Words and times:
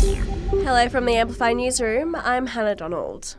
Hello 0.00 0.88
from 0.88 1.06
the 1.06 1.16
Amplify 1.16 1.52
Newsroom. 1.54 2.14
I'm 2.14 2.46
Hannah 2.46 2.76
Donald. 2.76 3.34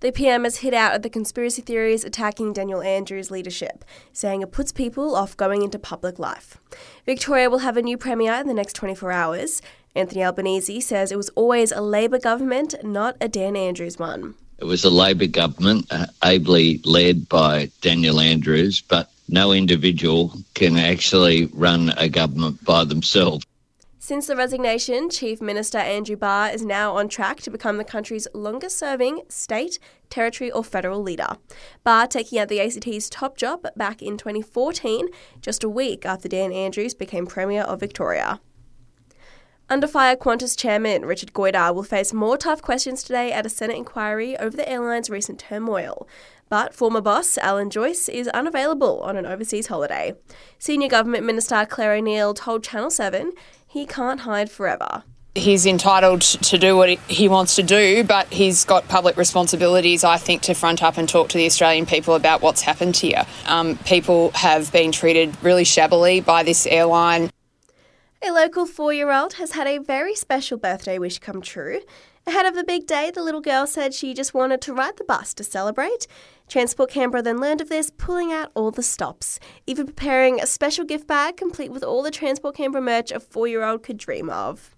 The 0.00 0.10
PM 0.10 0.42
has 0.42 0.56
hit 0.56 0.74
out 0.74 0.92
at 0.92 1.04
the 1.04 1.08
conspiracy 1.08 1.62
theories 1.62 2.02
attacking 2.02 2.52
Daniel 2.52 2.82
Andrews' 2.82 3.30
leadership, 3.30 3.84
saying 4.12 4.42
it 4.42 4.50
puts 4.50 4.72
people 4.72 5.14
off 5.14 5.36
going 5.36 5.62
into 5.62 5.78
public 5.78 6.18
life. 6.18 6.58
Victoria 7.06 7.48
will 7.48 7.60
have 7.60 7.76
a 7.76 7.82
new 7.82 7.96
premier 7.96 8.32
in 8.34 8.48
the 8.48 8.54
next 8.54 8.72
24 8.72 9.12
hours. 9.12 9.62
Anthony 9.94 10.24
Albanese 10.24 10.80
says 10.80 11.12
it 11.12 11.16
was 11.16 11.28
always 11.30 11.70
a 11.70 11.80
Labor 11.80 12.18
government, 12.18 12.74
not 12.82 13.16
a 13.20 13.28
Dan 13.28 13.54
Andrews 13.54 13.96
one. 13.96 14.34
It 14.58 14.64
was 14.64 14.82
a 14.82 14.90
Labor 14.90 15.28
government, 15.28 15.86
uh, 15.92 16.06
ably 16.24 16.80
led 16.84 17.28
by 17.28 17.70
Daniel 17.82 18.18
Andrews, 18.18 18.80
but 18.80 19.10
no 19.28 19.52
individual 19.52 20.32
can 20.54 20.76
actually 20.76 21.46
run 21.52 21.90
a 21.96 22.08
government 22.08 22.64
by 22.64 22.82
themselves. 22.82 23.46
Since 24.10 24.26
the 24.26 24.34
resignation, 24.34 25.08
Chief 25.08 25.40
Minister 25.40 25.78
Andrew 25.78 26.16
Barr 26.16 26.50
is 26.50 26.64
now 26.64 26.96
on 26.96 27.08
track 27.08 27.36
to 27.42 27.50
become 27.50 27.76
the 27.76 27.84
country's 27.84 28.26
longest 28.34 28.76
serving 28.76 29.22
state, 29.28 29.78
territory, 30.08 30.50
or 30.50 30.64
federal 30.64 31.00
leader. 31.00 31.36
Barr 31.84 32.08
taking 32.08 32.40
out 32.40 32.48
the 32.48 32.60
ACT's 32.60 33.08
top 33.08 33.36
job 33.36 33.68
back 33.76 34.02
in 34.02 34.18
2014, 34.18 35.10
just 35.40 35.62
a 35.62 35.68
week 35.68 36.04
after 36.04 36.28
Dan 36.28 36.52
Andrews 36.52 36.92
became 36.92 37.24
Premier 37.24 37.62
of 37.62 37.78
Victoria. 37.78 38.40
Under 39.72 39.86
fire, 39.86 40.16
Qantas 40.16 40.58
chairman 40.58 41.04
Richard 41.04 41.32
Goyder 41.32 41.72
will 41.72 41.84
face 41.84 42.12
more 42.12 42.36
tough 42.36 42.60
questions 42.60 43.04
today 43.04 43.30
at 43.30 43.46
a 43.46 43.48
Senate 43.48 43.76
inquiry 43.76 44.36
over 44.36 44.56
the 44.56 44.68
airline's 44.68 45.08
recent 45.08 45.38
turmoil. 45.38 46.08
But 46.48 46.74
former 46.74 47.00
boss 47.00 47.38
Alan 47.38 47.70
Joyce 47.70 48.08
is 48.08 48.26
unavailable 48.26 48.98
on 49.02 49.16
an 49.16 49.26
overseas 49.26 49.68
holiday. 49.68 50.14
Senior 50.58 50.88
Government 50.88 51.24
Minister 51.24 51.64
Clare 51.66 51.92
O'Neil 51.92 52.34
told 52.34 52.64
Channel 52.64 52.90
7 52.90 53.30
he 53.64 53.86
can't 53.86 54.22
hide 54.22 54.50
forever. 54.50 55.04
He's 55.36 55.64
entitled 55.64 56.22
to 56.22 56.58
do 56.58 56.76
what 56.76 56.88
he 56.88 57.28
wants 57.28 57.54
to 57.54 57.62
do, 57.62 58.02
but 58.02 58.26
he's 58.32 58.64
got 58.64 58.88
public 58.88 59.16
responsibilities, 59.16 60.02
I 60.02 60.16
think, 60.16 60.42
to 60.42 60.54
front 60.54 60.82
up 60.82 60.98
and 60.98 61.08
talk 61.08 61.28
to 61.28 61.38
the 61.38 61.46
Australian 61.46 61.86
people 61.86 62.16
about 62.16 62.42
what's 62.42 62.62
happened 62.62 62.96
here. 62.96 63.24
Um, 63.46 63.78
people 63.86 64.32
have 64.34 64.72
been 64.72 64.90
treated 64.90 65.32
really 65.44 65.62
shabbily 65.62 66.20
by 66.20 66.42
this 66.42 66.66
airline. 66.66 67.30
A 68.22 68.32
local 68.32 68.66
four 68.66 68.92
year 68.92 69.10
old 69.10 69.34
has 69.34 69.52
had 69.52 69.66
a 69.66 69.78
very 69.78 70.14
special 70.14 70.58
birthday 70.58 70.98
wish 70.98 71.18
come 71.20 71.40
true. 71.40 71.80
Ahead 72.26 72.44
of 72.44 72.54
the 72.54 72.62
big 72.62 72.86
day, 72.86 73.10
the 73.10 73.22
little 73.22 73.40
girl 73.40 73.66
said 73.66 73.94
she 73.94 74.12
just 74.12 74.34
wanted 74.34 74.60
to 74.60 74.74
ride 74.74 74.98
the 74.98 75.04
bus 75.04 75.32
to 75.34 75.42
celebrate. 75.42 76.06
Transport 76.46 76.90
Canberra 76.90 77.22
then 77.22 77.40
learned 77.40 77.62
of 77.62 77.70
this, 77.70 77.88
pulling 77.88 78.30
out 78.30 78.50
all 78.54 78.70
the 78.70 78.82
stops, 78.82 79.40
even 79.66 79.86
preparing 79.86 80.38
a 80.38 80.46
special 80.46 80.84
gift 80.84 81.06
bag 81.06 81.38
complete 81.38 81.72
with 81.72 81.82
all 81.82 82.02
the 82.02 82.10
Transport 82.10 82.56
Canberra 82.56 82.82
merch 82.82 83.10
a 83.10 83.20
four 83.20 83.48
year 83.48 83.64
old 83.64 83.82
could 83.82 83.96
dream 83.96 84.28
of. 84.28 84.76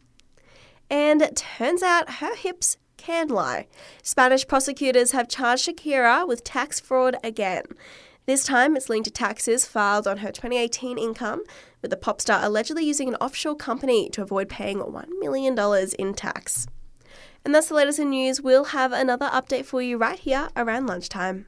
And 0.88 1.20
it 1.20 1.34
turns 1.34 1.82
out 1.82 2.20
her 2.20 2.36
hips 2.36 2.76
can 2.96 3.26
lie. 3.26 3.66
Spanish 4.04 4.46
prosecutors 4.46 5.10
have 5.10 5.26
charged 5.26 5.66
Shakira 5.66 6.28
with 6.28 6.44
tax 6.44 6.78
fraud 6.78 7.16
again. 7.24 7.64
This 8.24 8.44
time 8.44 8.76
it's 8.76 8.88
linked 8.88 9.06
to 9.06 9.10
taxes 9.10 9.64
filed 9.64 10.06
on 10.06 10.18
her 10.18 10.30
2018 10.30 10.96
income, 10.96 11.42
with 11.80 11.90
the 11.90 11.96
pop 11.96 12.20
star 12.20 12.38
allegedly 12.44 12.84
using 12.84 13.08
an 13.08 13.16
offshore 13.16 13.56
company 13.56 14.08
to 14.10 14.22
avoid 14.22 14.48
paying 14.48 14.78
$1 14.78 15.08
million 15.18 15.58
in 15.98 16.14
tax. 16.14 16.68
And 17.44 17.52
that's 17.52 17.68
the 17.68 17.74
latest 17.74 17.98
in 17.98 18.10
news. 18.10 18.40
We'll 18.40 18.66
have 18.66 18.92
another 18.92 19.26
update 19.26 19.64
for 19.64 19.82
you 19.82 19.98
right 19.98 20.20
here 20.20 20.50
around 20.54 20.86
lunchtime. 20.86 21.46